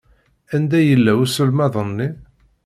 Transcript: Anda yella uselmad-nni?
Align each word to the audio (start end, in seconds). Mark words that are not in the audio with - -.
Anda 0.55 0.79
yella 0.81 1.11
uselmad-nni? 1.23 2.09